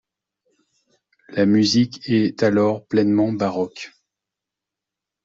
La 1.29 1.45
musique 1.45 2.09
est 2.09 2.41
alors 2.41 2.87
pleinement 2.87 3.31
baroque. 3.31 3.91